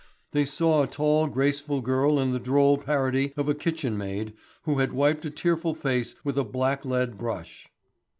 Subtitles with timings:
[0.31, 4.79] They saw a tall, graceful girl in the droll parody of a kitchen maid who
[4.79, 7.69] had wiped a tearful face with a blacklead brush.